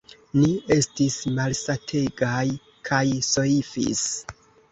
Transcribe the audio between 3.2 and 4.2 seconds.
soifis.